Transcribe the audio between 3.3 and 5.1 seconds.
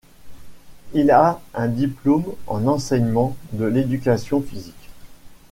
de l'éducation physique.